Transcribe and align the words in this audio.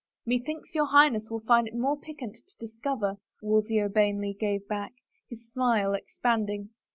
*'" 0.11 0.17
Methinks 0.25 0.73
your 0.73 0.87
Highness 0.87 1.29
will 1.29 1.41
find 1.41 1.67
it 1.67 1.75
more 1.75 1.95
piquant 1.95 2.35
to 2.35 2.57
discover," 2.57 3.17
Wolsey 3.43 3.79
urbanely 3.79 4.33
gave 4.33 4.67
back, 4.67 4.93
his 5.29 5.51
smile 5.51 5.93
ex 5.93 6.17
panding. 6.25 6.69